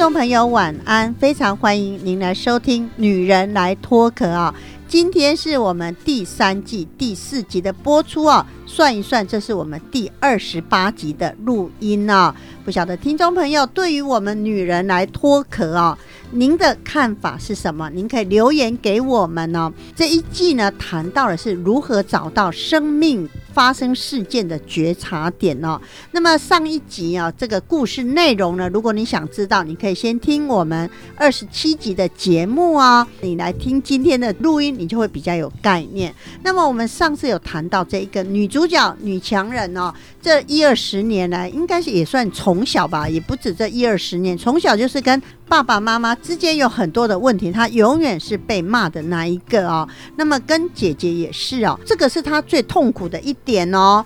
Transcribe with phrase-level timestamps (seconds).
[0.00, 1.12] 众朋友，晚安！
[1.12, 4.54] 非常欢迎您来收听《女人来脱壳》啊。
[4.88, 8.46] 今天是我们第三季第四集的播出啊。
[8.64, 12.34] 算一算，这是我们第二十八集的录音啊。
[12.64, 15.98] 不晓得听众朋友对于我们女人来脱壳啊，
[16.30, 17.90] 您的看法是什么？
[17.90, 19.70] 您可以留言给我们哦。
[19.94, 25.80] 这一季呢，谈到的是如何找到生命发生事件的觉察点哦。
[26.12, 36.14] 那么上一集啊，这个故事内容呢，如果你想知道，你可以先听我们二十七集的节目啊，你来听今天的录音，你就会比较有概念。
[36.42, 49.86] 那么我们上次有谈到这一个女主角女强人哦，这一二十年来，应该是也算从小吧，也不止这一二十年，从小就是跟爸爸妈妈之间有很多的问题，他永远是被骂的那一个哦。
[50.14, 54.04] 那么跟姐姐也是哦，这个是他最痛苦的一点哦。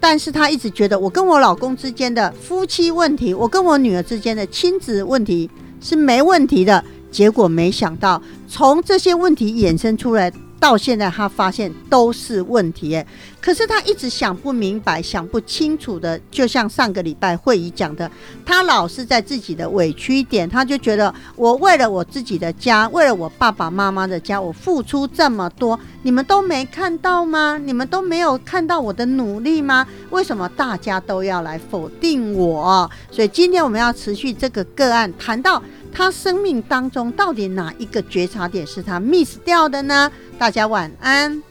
[0.00, 5.48] 但是他一直觉得，我跟我老公之间的夫妻问题，我跟我女儿之间的亲子问题
[5.80, 6.84] 是没问题的。
[7.12, 10.32] 结果没想到，从这些问题衍生出来。
[10.62, 13.04] 到现在，他发现都是问题，
[13.40, 18.08] 可是他一直想不明白、想不清楚的，就像上个礼拜会议讲的，
[18.46, 27.58] 他老是在自己的委屈点，他就觉得我为了我自己的家，为了我爸爸妈妈的家，我付出这么多，你们都没看到吗？
[27.58, 29.84] 你们都没有看到我的努力吗？
[30.10, 32.88] 为什么大家都要来否定我？
[33.10, 35.60] 所以今天我们要持续这个个案，谈到。
[35.92, 40.10] 他生命当中到底哪一个觉察点是他 miss 掉的呢？
[40.38, 41.42] 大家晚安，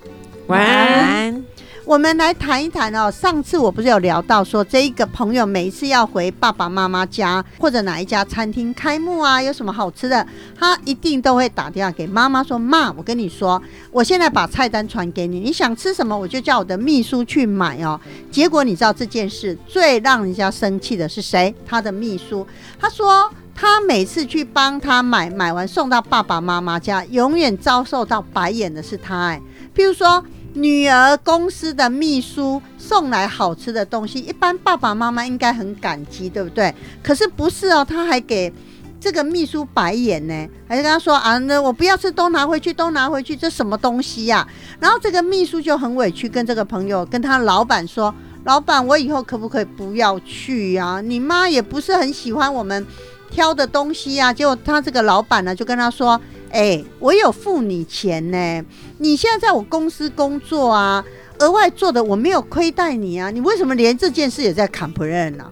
[0.48, 1.44] 晚安。
[1.84, 3.12] 我们来谈一谈哦。
[3.12, 10.26] 上次我不是有聊到说，这一个朋友每一次要回爸爸妈妈家或者哪一家餐厅开幕啊，有什么好吃的，
[10.58, 18.00] 他一定都会打电话给妈妈说：“妈，我跟你说，我现在把菜单传给你，你想吃什么，我就叫我的秘书去买哦。”
[18.32, 21.54] 结果你知道这件事最让人家生气的是谁？
[21.66, 22.46] 他的秘书，
[22.80, 23.30] 他说。
[23.54, 29.28] 他每次去帮他买，买完送到爸爸妈妈家，永远遭受到白眼的是他。
[29.28, 29.42] 哎，
[29.76, 30.24] 譬如说
[30.54, 36.74] 女儿公司的秘书送来好吃的东西，一般爸爸妈妈应该很感激，对不对？
[37.04, 38.52] 可是不是哦，他还给
[39.00, 44.48] 这个秘书白眼呢，还是跟他说啊，那我不要吃，都拿回去，都拿回去，这什么东西呀？
[44.80, 48.14] 然后这个秘书就很委屈，跟这个朋友，跟他老板说
[48.44, 51.00] ：“老板，我以后可不可以不要去呀？
[51.02, 52.86] 你妈也不是很喜欢我们。”
[53.32, 56.20] 挑的东西啊，结果他这个老板呢就跟他说
[56.52, 58.64] ：“哎，我有付你钱呢，
[59.00, 61.04] 你现在在我公司工作啊，
[61.40, 65.46] 额外做的我没有亏待你啊，你为什么连这件事也在砍不认呢？”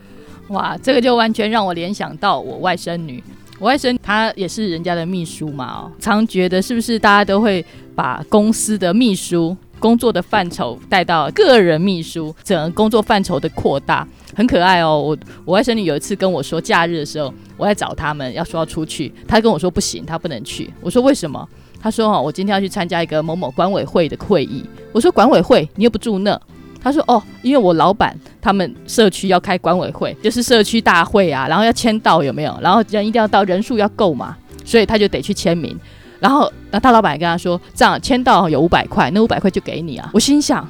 [0.50, 3.24] 哇，这个就完全让我联想到我外甥女，
[3.60, 7.66] 我外甥她也是人家的秘书嘛，哦，常觉得是不是大家都会
[7.96, 14.08] 把公司的秘书工作的范畴带到个人秘书，整个工作范畴的扩大。
[14.36, 20.72] 很可爱哦，我我外甥女有一次跟我说，假日的时候我在找他们，要说要出去，她跟我说不行，她不能去。
[20.82, 21.48] 我说为什么？
[21.82, 24.64] 她说哦，我今天要去参加一个某某管委会的会议。
[24.92, 26.40] 我说管委会，你又不住那。
[26.82, 32.58] 她说哦，因为我老板他们社区要开管委会，就是社区大会啊，然后要签到有没有？
[32.62, 35.78] 然后人一定要到，人数要够嘛，所以他就得去签名。
[36.20, 40.10] 然后那大老板跟他说，这样签到有五百块，那五百块就给你啊。
[40.14, 40.68] 我心想，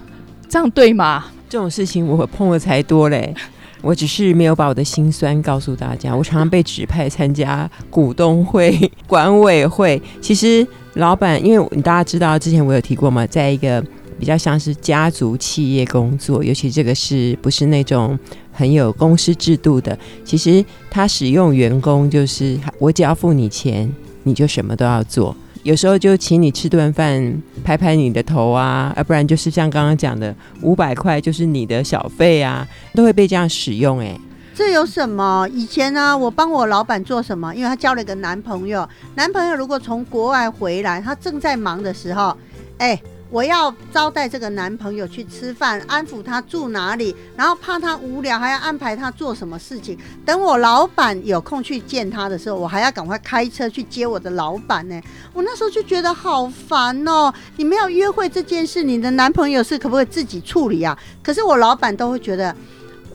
[0.47, 1.25] 这样对吗？
[1.49, 3.33] 这种事情我碰的才多嘞，
[3.81, 6.15] 我只是没有把我的心酸告诉大家。
[6.15, 9.99] 我常常被指派参加股东会、管委会。
[10.21, 13.83] 其实老板，因为你大家知道，之前我有提过嘛，在一个
[14.19, 18.17] 比较像是家族企业工作，尤其这个是不是那种
[18.51, 19.97] 很有公司制度的？
[20.23, 23.91] 其实他使用员工就是我只要付你钱，
[24.21, 25.35] 你就什么都要做。
[25.69, 34.19] 有时候就请你吃顿饭，拍拍你的头啊，要不然就是像刚刚讲的五百块就是你的小费啊，都会被这样使用哎。
[34.55, 35.47] 这有什么？
[35.53, 37.53] 以前呢，我帮我老板做什么？
[37.53, 42.35] 因为他交了一个男朋友，男朋友如果从国外回来，他正在忙的时候，
[42.79, 42.99] 哎。
[43.31, 49.95] 我要招待这个男朋友去吃饭，安抚他住哪里，然后怕他无聊，还要安排他做什么事情。
[50.25, 54.99] 等我老板有空去见他的时候，我还要赶快开车去接我的老板呢。
[55.31, 57.31] 我那时候就觉得好烦哦！
[57.57, 60.97] 你没有约会这件事，你的男朋友是可不可以自己处理啊？
[61.21, 62.55] 可是我老板都会觉得，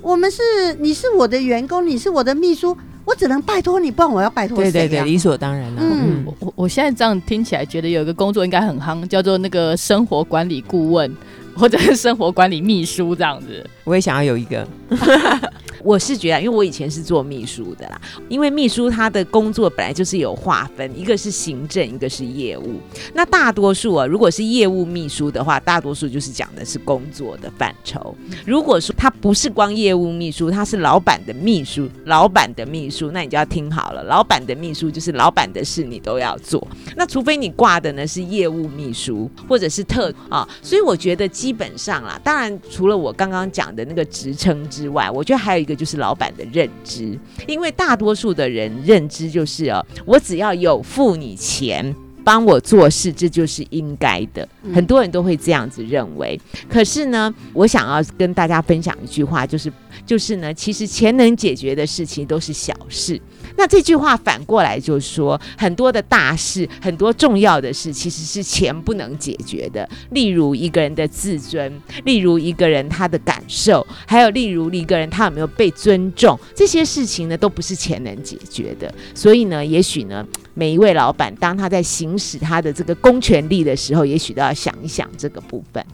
[0.01, 0.43] 我们是
[0.79, 2.77] 你是我的员工，你是我的秘书。
[3.05, 6.25] 我只能拜托你，不然我要拜托谁呀、对对对，理所当然啦、嗯。
[6.41, 11.15] 我我现在这样听起来，觉得有一个工作应该很夯，叫做那个生活管理顾问，
[11.55, 13.65] 或者是生活管理秘书这样子。
[13.85, 14.67] 我也想要有一个，
[15.85, 22.81] 我是觉得，因为我以前是做秘书的啦，因为秘书他的工作本来就是有划分，一个是行政，一个是业务。
[23.13, 28.17] 那大多数啊，如果是业务秘书的话，大多数就是讲的是工作的范畴。
[28.47, 36.67] 如果说他不是光业务秘书，他是老板的秘书，老板的秘书，那你就要听好了，老板的秘书就是老板的事你都要做。
[36.97, 51.95] 那除非你挂的呢是业务秘书或者是特啊，所以我觉得基本上啦，当然除了我刚刚讲的那个职称之外，我觉得还有一个就是老板的认知，因为大多数的人认知就是哦，我只要有付你钱。
[52.25, 54.49] 帮我做事，这就是应该的。
[54.63, 56.41] 嗯很多人都会这样子认为。
[56.71, 59.71] 可是呢，我想要跟大家分享一句话，就是
[60.07, 63.21] 就是呢，其实钱能解决的事情都是小事。
[63.57, 69.89] 那这句话反过来就说，很多的大事，很多重要的事，其实是钱不能解决的。
[70.11, 78.93] 例如一个人的自尊，例如一个人他的感受，还有例如一个人他有没有被尊重，这些事情呢，都不是钱能解决的。
[79.15, 85.85] 所以呢，也许呢，每一位老板当他在行使他的这个公权力的时候，也许都要想一想这个部分。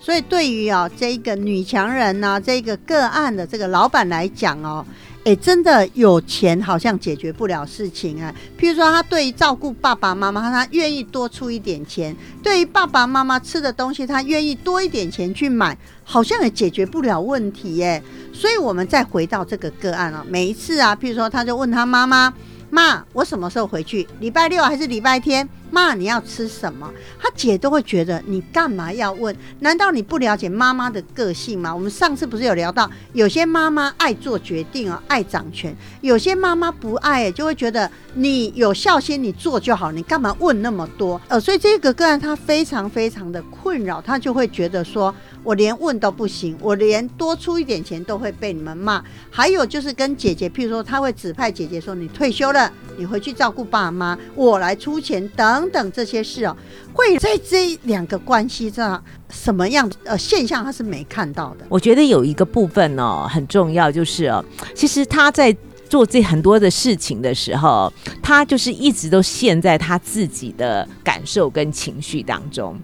[0.00, 4.84] 所以对于啊这个女强人呢、这个个案的这个老板来讲哦，
[5.24, 8.34] 诶，真的有钱好像解决不了事情啊。
[8.58, 18.02] 譬如说，他对于照顾爸爸妈妈，他愿意多出一点钱；对于爸爸妈妈吃的东西，他愿意多一点钱去买，好像也解决不了问题耶。
[18.32, 22.32] 所以，我们再回到这个个案啊，每一次啊，譬如说，他就问他妈妈。
[22.74, 24.04] 妈，我什么时候回去？
[24.18, 25.48] 礼拜六还是礼拜天？
[25.70, 26.92] 妈，你要吃什么？
[27.20, 29.34] 他姐都会觉得你干嘛要问？
[29.60, 31.72] 难道你不了解妈妈的个性吗？
[31.72, 41.20] 我们上次不是有聊到，有些妈妈爱做决定哦，爱掌权；有些妈妈不爱，就会觉得你有孝心，你做就好，你干嘛问那么多？
[41.28, 49.04] 呃，所以这个个案他非常非常的困扰，他就会觉得说，我连问都不行，我连多出一点钱都会被你们骂。
[49.30, 56.56] 还有就是跟姐姐，譬如说他会指派姐姐说，你退休了，你回去照顾爸妈，我来出钱等等这些事哦，
[56.92, 61.66] 会在这两个关系上什么样呃现象他是没看到的。
[61.68, 64.44] 我觉得有一个部分哦很重要，就是哦，
[64.74, 65.54] 其实他在
[65.90, 67.92] 做这很多的事情的时候，
[68.22, 72.76] 他就是一直都陷在他自己的感受跟情绪当中。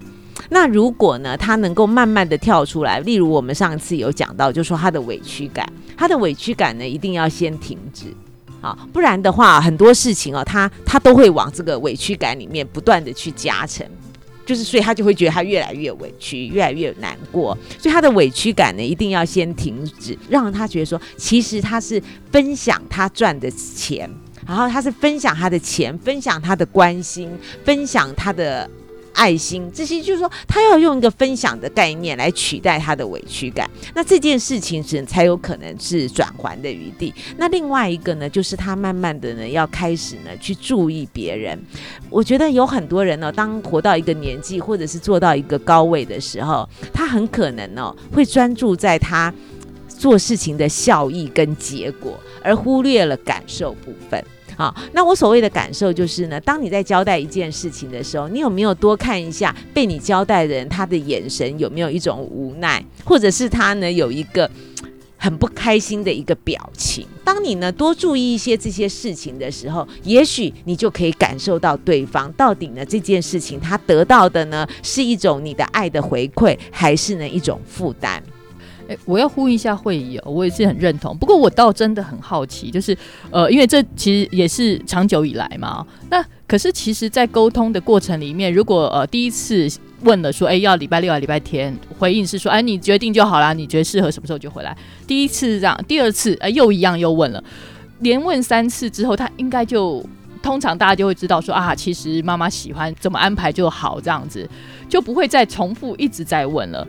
[0.51, 5.67] 那如果呢，他能够慢慢的跳出来，例如我们上次有讲到，就说他的委屈感，
[5.97, 8.07] 他的委屈感呢，一定要先停止。
[8.61, 13.87] 啊，不然的话，很多事情哦，他他都会往这个委屈感里面不断的去加成，
[14.45, 24.11] 就是所以他就会觉得他越来越委屈，越来越难过，所以他的委屈感呢，一定要先停止，让他觉得说，其实他是分享他赚的钱，
[24.47, 27.31] 然后他是分享他的钱，分享他的关心，
[27.65, 28.69] 分享他的。
[29.15, 37.13] 爱心，这些就是说，他要用一个分享的概念来取代他的委屈感，那这件事情是才有可能是转圜的余地。
[37.37, 41.59] 那另外一个呢，就是他慢慢的呢，要开始呢去注意别人。
[42.09, 49.33] 我觉得有很多人呢，当活到一个年纪，或者是做到一个高位的时候，他很可能呢会专注在他
[49.89, 54.25] 做事情的效益跟结果，而忽略了感受部分。
[54.61, 64.51] 好，那我所谓的感受就是呢，当你在交代一件事情的时候，你有没有多看一下被你交代的人他的眼神有没有一种无奈，或者是他呢有一个
[65.17, 67.07] 很不开心的一个表情？
[67.25, 78.23] 当你呢多注意一些这些事情的时候，也许你就可以感受到对方到底呢这件事情他得到的呢是一种你的爱的回馈，还是呢一种负担？
[78.91, 81.17] 哎，我要呼应一下会议哦，我也是很认同。
[81.17, 82.97] 不过我倒真的很好奇，就是
[83.31, 85.87] 呃，因为这其实也是长久以来嘛。
[86.11, 89.69] 那可是其实，在沟通的过程里面，如果呃第一次
[90.03, 94.77] 问了说，哎，要礼拜六啊礼拜天，回应是说，哎，你决定就好啦，你觉得适合什么时候就回来。
[95.07, 97.45] 第一次这样，第二次哎又一样又问了，
[98.01, 100.05] 连问三次之后，他应该就
[100.43, 104.49] 通常大家就会知道说啊，其实妈妈喜欢怎么安排就好，这样子
[104.89, 106.85] 就不会再重复一直在问了。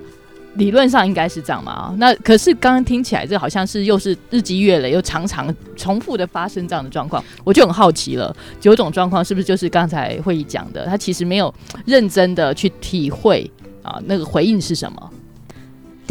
[0.56, 1.96] 理论上应该是这样嘛？
[1.98, 8.36] 那可是刚刚听起来，这好像是又是日积月累，又常常重复的发生这样的状况，我就很好奇了。
[8.60, 10.86] 九种状况是不是就是刚才会议讲的？
[10.86, 11.54] 他其实没有
[11.86, 13.50] 认真的去体会
[13.82, 15.12] 啊，那个回应是什么？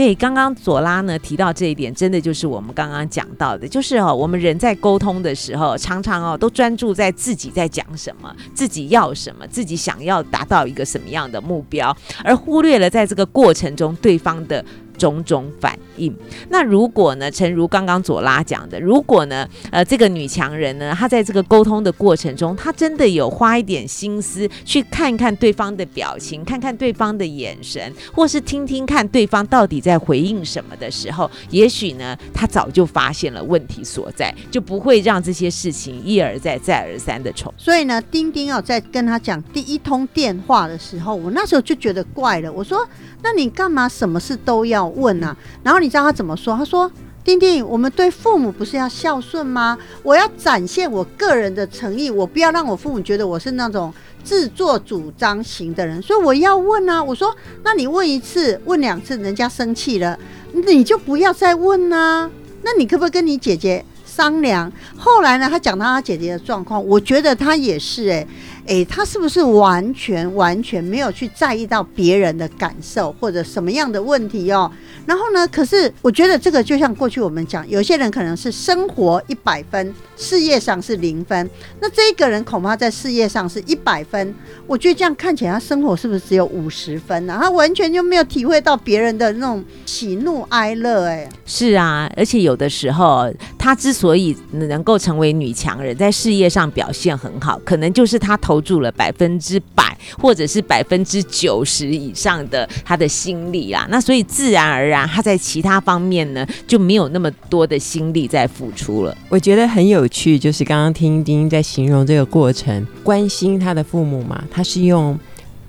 [0.00, 14.64] 对，刚刚左拉呢提到这一点，真的就是我们刚刚讲到的，就是哦，我们人在沟通的时候，常常哦都专注在自己在讲什么，自己要什么，自己想要达到一个什么样的目标，而忽略了在这个过程中对方的
[15.00, 16.14] 种种反应。
[16.50, 37.52] 那如果呢，诚如刚刚左拉讲的，如果呢，呃，这个女强人呢，她在这个沟通的过程中，她真的有花一点心思去看看对方的表情，看看对方的眼神，或是听听看对方到底在回应什么的时候，也许呢，她早就发现了问题所在，就不会让这些事情一而再、再而三的重。
[37.56, 42.52] 所以呢，丁丁哦，在跟他讲第一通电话的时候，我那时候就觉得怪了。
[42.52, 42.86] 我说
[43.22, 46.56] ：“那你干嘛什么事都要问啊？”然后你知道他怎么说？
[46.56, 46.90] 他说
[47.24, 49.78] ：“丁丁，我们对父母不是要孝顺吗？
[50.02, 53.92] 我要展现我个人的诚意，我不要让我父母觉得我是那种
[54.24, 60.18] 自作主张型的人，所以我要问啊。”我说：“那你问一次、问两次，人家生气了，
[60.52, 62.30] 你就不要再问啊。
[62.62, 65.48] 那你可不可以跟你姐姐？”商量，后来呢？
[65.48, 68.26] 他讲到他姐姐的状况，我觉得他也是哎。
[68.66, 74.70] 诶，他是不是完全完全没有去在意到别人的感受或者什么样的问题哦？
[75.06, 75.46] 然后呢？
[75.48, 81.48] 可是我觉得这个就像过去我们讲，有些人可能是生活一百分，事业上是零分。
[81.80, 84.32] 那这一个人恐怕在事业上是一百分，
[84.66, 87.36] 我觉得这样看起来他生活是不是只有五十分呢？
[87.40, 91.06] 他完全就没有体会到别人的那种喜怒哀乐。
[91.06, 109.16] 哎，是啊，而且有的时候他之所以能够成为女强人，在事业上表现很好，可能就是他投注了百分之百，或者是百分之九十以上的他的心力啊，那所以自然而然他在其他方面呢就没有那么多的心力在付出了。
[109.28, 115.16] 我觉得很有趣，就是刚刚听丁丁在形容这个过程，关心他的父母嘛，他是用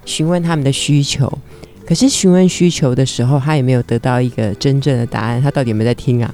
[0.03, 1.31] 询问他们的需求，
[1.85, 6.33] 可是询问需求的时候，他也没有得到一个真正的答案，他到底有没有在听啊？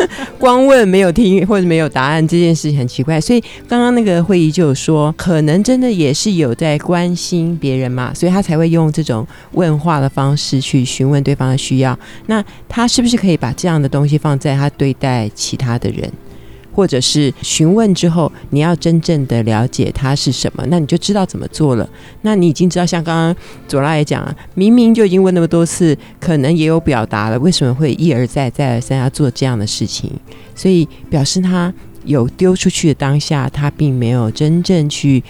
[0.38, 11.98] 光问没有听或者没有答案这件事情很奇怪，所以刚刚那个会议就有说，可能真的也是有在关心别人嘛，所以他才会用这种问话的方式去询问对方的需要。
[12.26, 16.10] 那他是不是可以把这样的东西放在他对待其他的人？
[16.72, 21.88] 或者是询问之后，你要真正的了解他是什么，那你就知道怎么做了。
[22.22, 23.36] 那你已经知道，像刚刚
[23.68, 30.10] 左拉也讲啊，明明就已经问那么多次，可能也有表达了，为什么会一而再、再而三要做这样的事情？
[30.54, 31.72] 所以表示他
[32.04, 35.22] 有丢出去的当下，他并没有真正去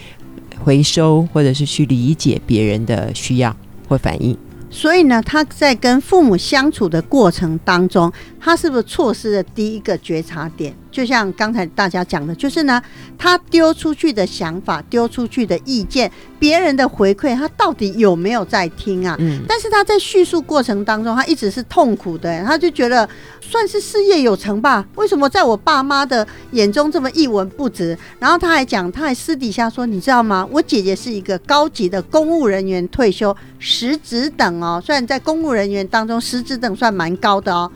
[0.63, 3.55] 回收，或者是去理解别人的需要
[3.89, 4.37] 或反应。
[4.75, 8.11] 所以呢，他在跟父母相处的过程当中，
[8.41, 10.75] 他是不是错失了第一个觉察点？
[10.91, 12.83] 就像刚才大家讲的，就是呢，
[13.19, 19.15] 他丢出去的想法、丢出去的意见、别人的回馈，他到底有没有在听啊？
[19.21, 19.43] 嗯。
[19.47, 23.07] 但是他在叙述过程当中，他一直是痛苦的，他就觉得
[23.53, 24.83] 算是事业有成吧？
[24.95, 27.97] 为什么在我爸妈的眼中这么一文不值？
[28.19, 30.49] 然后他还讲，他还私底下说，你知道吗？
[30.51, 37.71] 我姐姐是一个高级的公务人员退休，十职等哦，虽然在公务人员当中，十职等算蛮高的哦，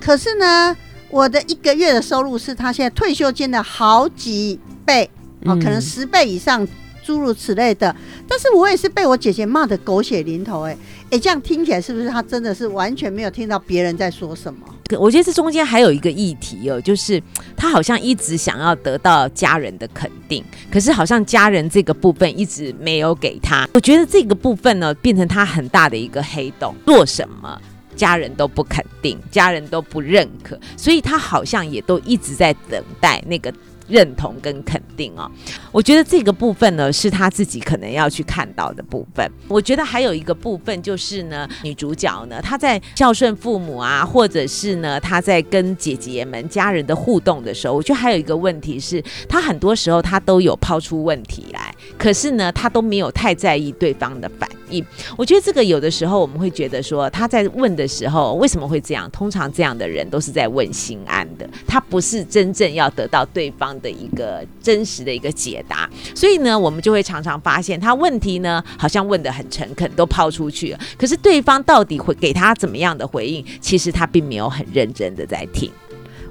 [0.00, 0.76] 可是呢。
[1.08, 5.08] 我的一个月的收入是他现在退休金的好几倍
[5.44, 6.66] 哦，可能十倍以上，
[7.06, 7.94] 诸如此类的。
[8.28, 10.76] 但是我也是被我姐姐骂的狗血淋头，哎
[11.10, 14.66] 哎，这样听起来是不是他真的是完全没有听到别人在说什么？
[14.98, 17.22] 我觉得这中间还有一个议题哦，就是
[17.56, 23.68] 他好像一直想要得到家人的肯定，可是好像家人这个部分一直没有给他。
[23.74, 26.74] 我觉得这个部分呢，变成他很大的一个黑洞。
[26.84, 27.60] 做什么？
[27.96, 33.50] 家人都不肯定，家人都不认可，所以他好像也都一直在等待那个。
[33.88, 35.30] 认同跟肯定哦，
[35.70, 39.30] 我觉得这个部分呢是他自己可能要去看到的部分。
[39.48, 54.84] 我觉得还有一个部分就是呢，女主角呢她在孝顺父母啊，或者是呢她在跟姐姐们家人的互动的时候，我觉得还有一个问题是，她很多时候她都有抛出问题来，可是呢她都没有太在意对方的反应。
[55.16, 59.10] 我觉得这个有的时候我们会觉得说，他在问的时候为什么会这样？
[59.10, 63.66] 通常这样的人都是在问心安的，他不是真正要得到对方。
[63.76, 73.44] 的一个真实的一个解答，所以呢，我们就会常常发现他问题呢，好像问的很诚恳，都抛出去了，可是对方到底会给他怎么样的回应？
[73.60, 75.70] 其实他并没有很认真的在听。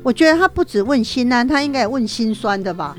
[0.05, 2.95] 我觉得他不止问心安，他应该也问心酸的吧？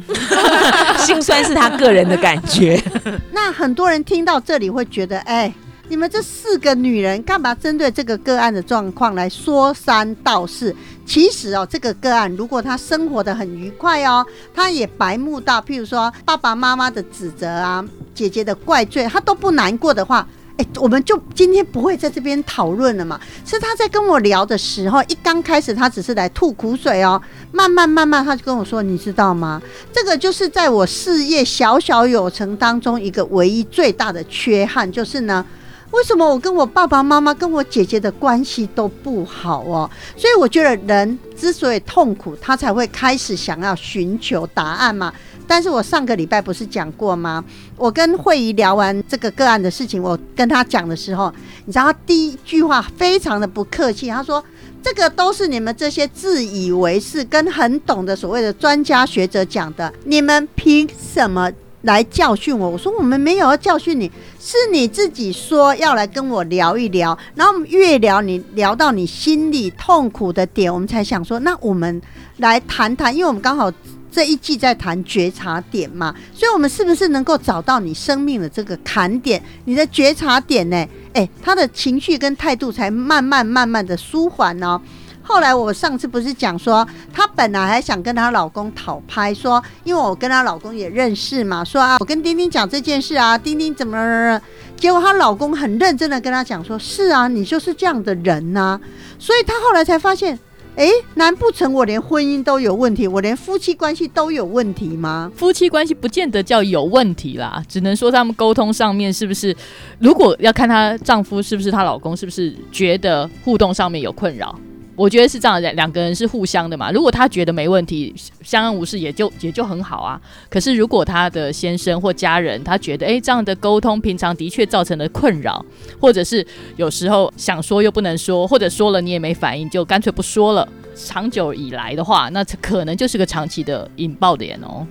[1.06, 2.82] 心酸是他个人的感觉。
[3.30, 5.54] 那很多人听到这里会觉得，哎。
[5.88, 10.75] 你们这四个女人干嘛针对这个个案的状况来说三道四？
[11.06, 23.20] 其实哦，这个个案如果他生活的很愉快哦，他也白目到，譬如说爸爸妈妈的指责啊，姐姐的怪罪，他都不难过的话，哎，我们就今天不会在这边讨论了嘛。
[23.44, 27.20] 是他在跟我聊的时候，一刚开始他只是来吐苦水哦，
[27.52, 29.60] 慢慢慢慢，他就跟我说，你知道吗？
[29.92, 35.44] 这个就是在我事业小小有成当中一个唯一最大的缺憾，就是呢。
[35.92, 39.88] 为什么我跟我爸爸妈妈、跟我姐姐的关系都不好哦？
[40.16, 45.12] 所以我觉得人之所以痛苦，他才会开始想要寻求答案嘛。
[45.46, 47.44] 但是我上个礼拜不是讲过吗？
[47.76, 51.32] 我跟慧仪聊完这个个案的事情，我跟他讲的时候，
[51.64, 54.42] 你知道他第一句话非常的不客气，他说
[54.82, 61.50] ：“这个都是你们这些自以为是跟很懂的所谓的专家学者讲的，你们凭什么
[61.82, 64.10] 来教训我？”我说：“我们没有要教训你，
[64.40, 72.02] 是你自己说要来跟我聊一聊，然后我们越聊，你聊到你心里痛苦的点，我们才想说，那我们
[72.38, 73.72] 来谈谈，因为我们刚好。”
[74.16, 80.88] 这一季在谈觉察点嘛，所以我们是不是能够找到你生命的这个坎点，你的觉察点呢？
[81.12, 84.80] 诶，他的情绪跟态度才慢慢慢慢的舒缓哦。
[85.20, 94.40] 后来我上次不是讲说，她本来还想跟她老公讨拍，说因为我跟她老公也认识嘛，说啊，我跟丁丁讲这件事啊，丁丁怎么？
[94.78, 98.80] 结果她老公很认真的跟她讲说，是啊，你就是这样的人呐。
[99.18, 100.38] 所以她后来才发现。
[100.76, 103.09] 哎，难不成我连婚姻都有问题？
[103.09, 105.33] 我连夫妻关系都有问题吗？
[105.35, 109.56] 夫妻关系不见得叫有问题啦，只能说他们沟通上面是不是？
[109.99, 114.54] 如果要看她丈夫是不是她老公，是不是觉得互动上面有困扰？
[114.96, 116.90] 我觉得是这样，两两个人是互相的嘛。
[116.90, 120.18] 如果他觉得没问题，相安无事，也就也就很好啊。
[120.48, 125.64] 可是如果他的先生或家人他觉得，哎，这样的沟通平常的确造成了困扰，
[126.00, 126.44] 或者是
[126.76, 130.66] 有时候想说又不能说，或者说了你也没反应，就干脆不说了。
[130.94, 134.86] 长久以来的话，那可能就是个长期的引爆点哦。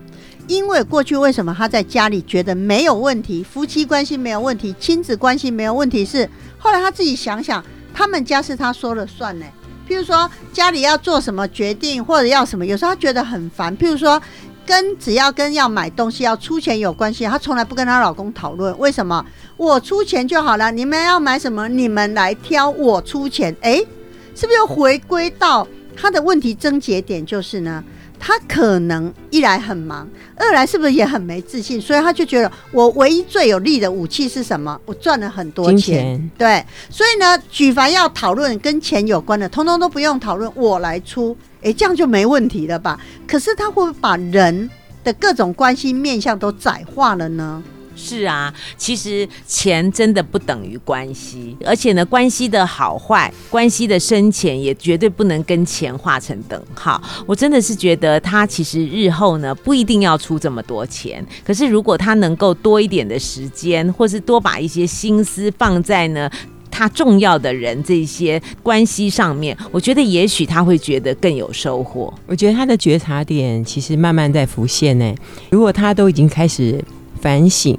[0.48, 9.46] 因为过去为什么他在家里觉得没有问题，夫妻关系没有问题，亲子关系没有问题，是后来他自己想想，他们家是他说了算呢。
[9.88, 13.78] 譬如说家里要做什么决定或者要什么，有时候他觉得很烦。
[13.78, 14.22] 譬如说
[14.66, 18.76] 跟只要跟要买东西要出钱有关系，她从来不跟她老公讨论。
[18.80, 19.24] 为什么？
[19.58, 23.56] 我出钱就好了，你们要买什么你们来挑，我出钱。
[23.62, 23.78] 诶，
[24.36, 27.24] 是不是又回归到她的问题症结点？
[27.24, 27.84] 就是呢？
[28.20, 31.80] 他可能一来很忙，二来是不是也很没自信？
[31.80, 34.80] 所以他就觉得我唯一最有力的武器是什么？
[34.86, 36.64] 我赚了很多钱，对。
[36.90, 43.00] 所以呢，举凡要讨论跟钱有关的，通通都不用讨论，我来出，诶，这样就没问题了吧？
[43.28, 44.70] 可是他会把人
[45.04, 47.62] 的各种关系面向都窄化了呢？
[47.96, 57.02] 是啊，其实钱真的不等于关系，而且呢，关系的好坏、关系的深浅也绝对不能跟钱画成等号。
[57.26, 66.30] 我真的是觉得他其实日后呢不一定要出这么多钱，可是如果他能够多一点的时间，或是多把一些心思放在呢
[66.70, 72.14] 他重要的人这些关系上面，我觉得也许他会觉得更有收获。
[72.28, 75.16] 我觉得他的觉察点其实慢慢在浮现呢。
[75.50, 76.84] 如果他都已经开始。
[77.22, 77.76] 反省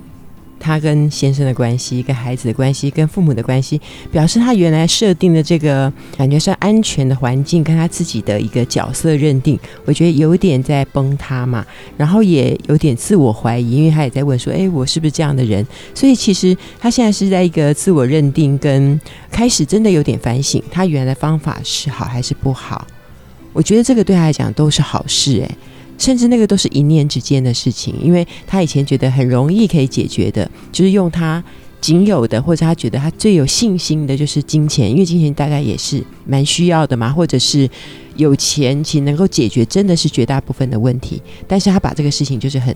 [0.59, 11.64] 他跟先生的关系、跟孩子的关系、跟父母的关系，表示他原来设定的这个感觉是安全的环境，跟他自己的一个角色认定，我觉得有点在崩塌嘛。
[11.97, 15.64] 然后也有点自我怀疑，因为他也在问说：“哎，我是不是这样的人？”
[15.95, 22.87] 所以其实他现在是在一个自我认定跟开始真的有点反省，他原来的方法是好还是不好？
[23.53, 25.57] 我觉得这个对他来讲都是好事，哎。
[25.98, 31.42] 甚至那个都是一念之间的事情，因为他以前觉得很容易可以解决的，就是用他
[31.80, 37.68] 仅有的，或者他觉得他最有信心的，就是金钱，因为金钱大概也是蛮需要的嘛，或者是
[38.16, 42.74] 有钱其实能够解决真的是绝大部分的问题，但是他把这个事情就是很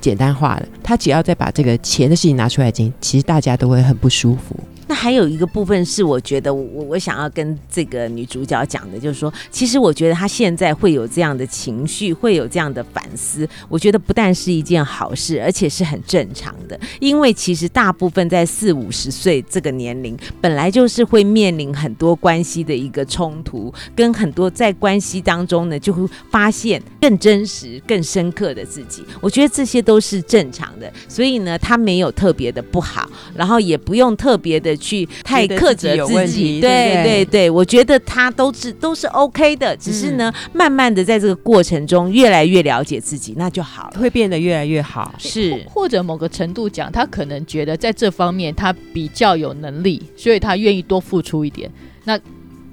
[0.00, 4.56] 简单化了，他只要再把这个钱的事情拿出来，其实大家都会很不舒服。
[4.92, 16.78] 那还有一个部分是，我觉得我我想要跟这个女主角讲的，就是说，其实我觉得她现在会有这样的情绪，会有这样的反思，我觉得不但是一件好事，而且是很正常的。
[17.00, 29.02] 因为其实大部分在四五十岁这个年龄，本来就是会面临很多关系的一个冲突，跟很多在关系当中呢，就会发现更真实、更深刻的自己。
[29.22, 34.76] 我觉得这些都是正常的，所以呢，她没有特别的不好，然后也不用特别的。
[34.82, 45.14] 去太克责自己，对对对，我觉得他都是都是 OK 的，只是呢，慢慢的在这个过程中越来越了解自己，那就好了，会变得越来越好。
[45.18, 51.70] 是，或者某个程度讲，他可能觉得在这方面他比较有能力，所以他愿意多付出一点。
[52.04, 52.18] 那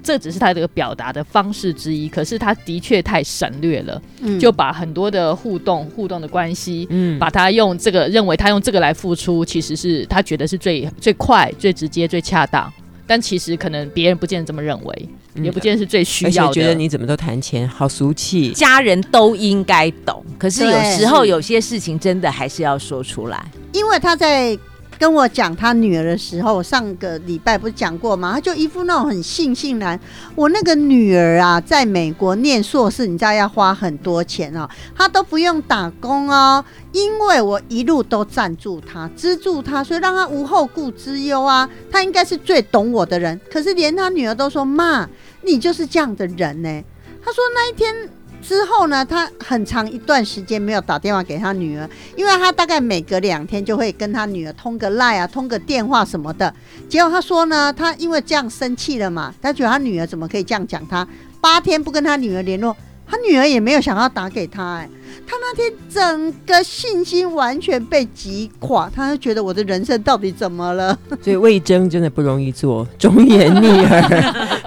[0.02, 4.02] 这只是他这个表达的方式之一，可是他的确太省略了，
[4.40, 12.72] 就把很多的互动、互动的关系，嗯，把他用这个认为他用这个来付出，其实是他觉得是最最快、最直接、最恰当，
[13.06, 16.54] 但其实可能别人不见得这么认为，也不见得是最需要的。
[16.54, 20.24] 觉得你怎么都谈钱，好俗气，家人都应该懂。
[20.38, 24.58] 可是有时候有些事情真的还是要说出来，因为他在。
[25.00, 28.34] 跟我讲他女儿的时候，上个礼拜不是讲过吗？
[28.34, 29.98] 他就一副那种很悻悻然。
[30.36, 41.70] 我那个女儿啊，在美国念硕士，你知道要花很多钱哦，她都不用打工哦，因为我一路都赞助她、资助她，所以让她无后顾之忧啊。
[41.90, 45.08] 她应该是最懂我的人，可是连她女儿都说：“妈，
[45.44, 46.84] 你就是这样的人呢。”
[47.24, 48.10] 他说那一天。
[48.42, 56.54] 之后呢，他很长一段时间没有打电话给他女儿，因为他大概每隔两天就会跟他女儿通个赖啊，通个电话什么的。
[56.88, 61.08] 结果他说呢，他因为这样生气了嘛，他觉得他女儿怎么可以这样讲他？
[61.42, 62.76] 八天不跟他女儿联络。
[63.12, 64.88] 他女儿也没有想要打给他，哎，
[65.26, 70.96] 他那天整个信心完全被击垮，他就觉得我的人生到底怎么了？
[71.20, 74.02] 所以魏征真的不容易做忠言逆耳，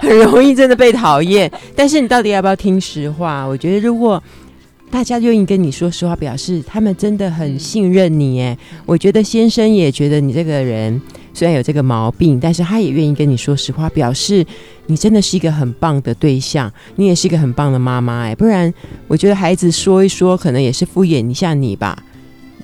[0.03, 1.51] 很容易真的被讨厌。
[1.75, 3.45] 但是你到底要不要听实话？
[3.45, 4.21] 我觉得如果
[4.91, 11.01] 大家愿意跟你说实话，表示他们真的很信任你，哎，我觉得先生也觉得你这个人。
[11.35, 14.45] 虽然有这个毛病，但是他也愿意跟你说实话，表示
[14.85, 18.71] 你真的是一个很棒的对象，你也是一个很棒的妈妈哎，不然
[19.07, 21.97] 我觉得孩子说一说，可能也是敷衍一下你吧。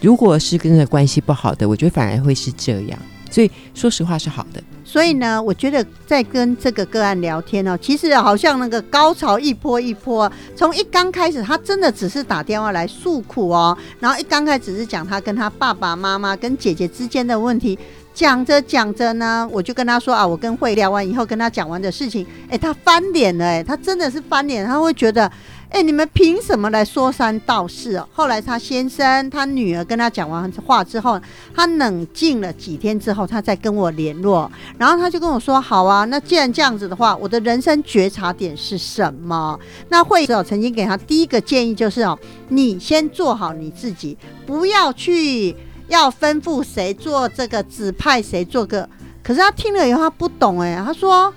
[0.02, 3.00] 如果是跟着关系不好的，我觉得反而会是这样。
[3.32, 4.62] 所以说实话是好的。
[4.90, 17.78] 所以呢，我觉得在跟这个个案聊天哦，其实好像那个高潮一波一波，从一刚开始，他真的只是打电话来诉苦哦，然后一刚开始是讲他跟他爸爸妈妈跟姐姐之间的问题。
[18.12, 25.32] 讲着讲着呢，我就跟他说啊，我跟慧聊完以后，跟他讲完的事情，哎，他翻脸了，哎，他真的是翻脸，他会觉得，
[25.70, 28.08] 哎，你们凭什么来说三道四哦？
[28.12, 31.20] 后来他先生、他女儿跟他讲完话之后，
[31.56, 39.60] 他冷静了几天之后，他再跟我联络，然后他就跟我说，好啊，那既然这样子的话，我的人生觉察点是什么？
[39.90, 45.56] 那慧哦，曾经给他第一个建议就是哦，你先做好你自己，不要去。
[45.88, 48.88] 要吩咐谁做这个，指派谁做个。
[49.24, 50.80] 可是他听了以后，他不懂哎。
[50.86, 51.34] 他说：“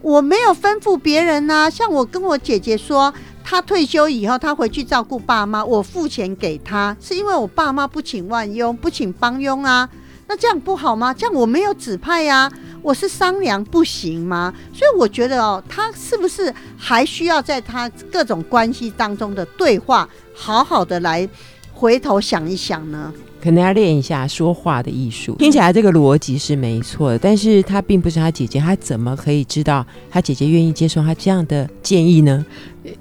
[0.00, 3.12] 我没有吩咐别人呐，像我跟我姐姐说，
[3.48, 9.88] 他退休以后，他回去照顾爸妈，我付钱给他，是因为我爸妈不请万佣，不请帮佣啊。
[10.26, 11.14] 那这样不好吗？
[11.14, 12.50] 这样我没有指派呀，
[12.82, 14.52] 我是商量不行吗？
[14.74, 21.28] 所以我觉得哦，他是不是还需要在他各种关系当中的对话，好好的来
[21.72, 25.36] 回头想一想呢？”可能要练一下说话的艺术。
[25.36, 32.44] 听起来这个逻辑是没错的，但是他并不是他姐姐，他怎么可以知道他姐姐愿意接受他这样的建议呢？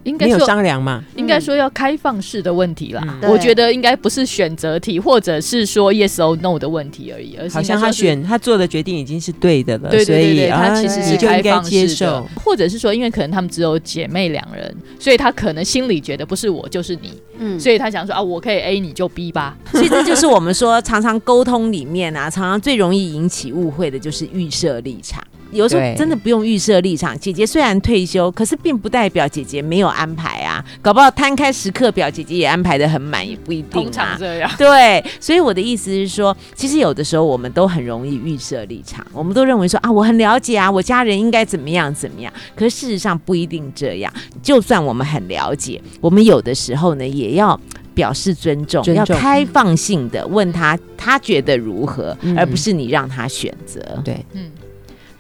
[0.04, 1.04] 应该没有商量嘛？
[1.16, 3.20] 应该说要开放式的问题啦。
[3.24, 7.36] 我觉得应该不是选择题，或者是说 yes or no 的问题而已。
[7.40, 19.58] 而好像他选他做的决定已经是对的了，对所以他其实是就应该接受，或者是说，因为可能他们只有姐妹两人，所以他可能心里觉得不是我就是你，嗯，所以他想说啊，我可以 A 你就 B 吧。
[19.72, 25.24] 所以这就是我们说常常沟通里面啊，常常最容易引起误会的就是预设立场。
[25.56, 27.18] 有时候真的不用预设立场。
[27.18, 30.64] 姐姐虽然退休，可是并不代表姐姐没有安排啊。
[30.82, 33.84] 搞不好摊开时刻表，姐姐也安排的很满，也不一定。
[33.84, 34.52] 通常这样。
[34.58, 42.32] 对，所以我的意思是说，其实有的时候我们都很容易预设立场，我们都认为说啊，我很了解啊，我家人应该怎么样怎么样。
[42.56, 44.14] 可是事实上不一定这样。
[44.44, 47.60] 就算我们很了解，我们有的时候呢，也要
[47.94, 53.82] 表示尊重，要开放性的问他，他觉得如何，而不是你让他选择。
[54.04, 54.52] 对，嗯。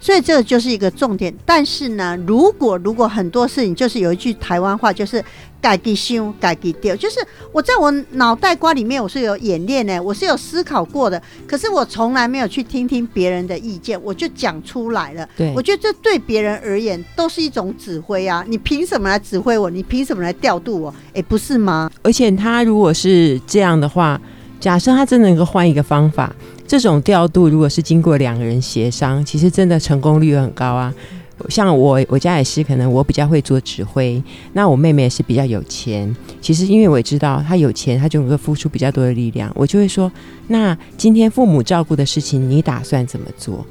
[0.06, 5.26] 所以这就是一个重点，但是呢，如果如果很多事情就是有一句台湾话，就是
[5.60, 7.16] 改给修改给掉，就是
[7.52, 15.28] 我在我脑袋瓜里面我是有演练的，我是有思考过的，可是我从来没有去听听别人的意见，我就讲出来了。
[15.36, 18.46] 对，我觉得这对别人而言都是一种指挥啊！
[18.48, 19.72] 你凭什么来指挥我？
[19.72, 20.94] 你凭什么来调度我？
[21.16, 21.90] 哎，不是吗？
[22.04, 24.22] 而且他如果是这样的话，
[24.60, 26.32] 假设他真的能够换一个方法。
[26.68, 30.94] 这种调度如果是经过两个人协商，其实真的成功率很高啊。
[31.50, 34.24] 像我，我家也是，可能我比较会做指挥。
[34.54, 39.52] 那我妹妹也是比较有钱，其实因为我也知道她有钱，她就能够付出比较多的力量。
[39.54, 40.10] 我就会说，
[40.48, 43.66] 那今天父母照顾的事情，你打算怎么做？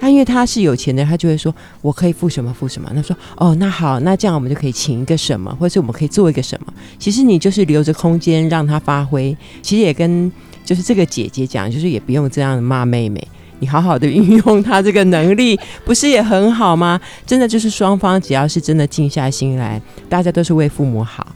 [0.00, 2.90] 她因为她是有钱的，她就会说，我可以付什么付什么。
[2.94, 6.72] 那说，哦，那好，那这样我们就可以请一个什么，或者是我们可以做一个什么。
[6.98, 9.36] 其实你就是留着空间让她发挥。
[9.62, 10.32] 其实也跟。
[10.64, 13.26] 就是这个姐姐讲，就是也不用这样骂妹妹，
[13.58, 17.00] 你好好的运用她这个能力，不是也很好吗？
[17.26, 21.26] 真的就是双方只要是真的静下心来，大家都是为父母好，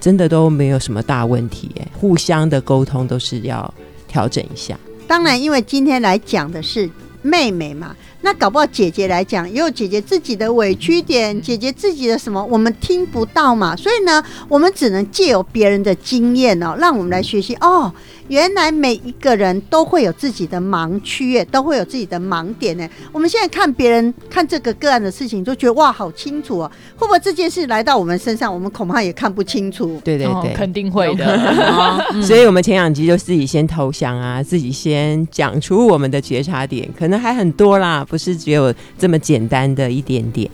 [0.00, 1.70] 真的都没有什么大问题。
[1.92, 3.72] 互相的沟通都是要
[4.06, 4.78] 调整一下。
[5.06, 6.88] 当然，因为今天来讲的是
[7.20, 13.76] 妹妹嘛，那搞不好姐姐来讲，也有姐姐自己的委屈点，姐姐自己的什么，我们听不到嘛。
[13.76, 17.92] 所以呢，我们只能借由别人的经验哦，让我们来学习哦。
[18.28, 22.88] 原来每一个人都会有自己的盲区，耶，都会有自己的盲点呢。
[23.12, 26.70] 我们现在看别人看这个个案的事情，都觉得哇，好清楚哦。
[26.96, 30.00] 会不会这件事来到我们身上，我们恐怕也看不清楚？
[30.02, 31.24] 对对对，哦肯定会的。
[32.12, 40.50] 嗯所以我们前两集就自己先投降啊，自己先讲出我们的觉察点，可能还很多啦，不是只有这么简单的一点点。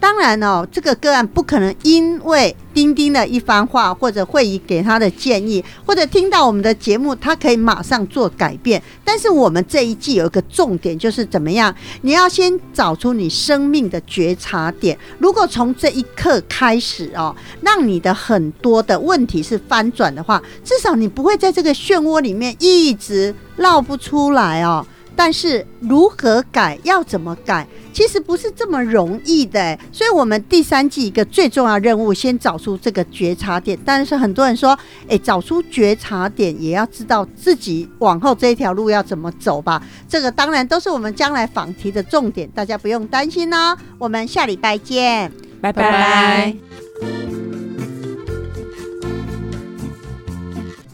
[0.00, 8.80] 当然哦，这个个案不可能因为丁丁的一番话，或者会议给他的建议，或者听到我们的节目，他可以马上做改变。
[9.04, 11.74] 但是我们这一季有一个重点，就是怎么样？
[12.02, 14.96] 你要先找出你生命的觉察点。
[15.18, 24.86] 如果从这一刻开始哦，让你的很多的问题是翻转的话，至少你不会在这个漩涡里面一直绕不出来哦。
[25.18, 29.76] 但是如何改，要怎么改，其实不是这么容易的欸。
[29.90, 33.76] 所以，我们第三季一个最重要任务，先找出这个觉察点。
[33.84, 34.78] 但是很多人说，
[35.08, 39.82] 诶，找出觉察点，也要知道自己往后这一条路要怎么走吧。
[40.08, 43.76] 这个当然都是我们将来访题的重点，大家不用担心哦。
[43.98, 45.32] 我们下礼拜见。
[45.60, 46.87] 拜拜拜。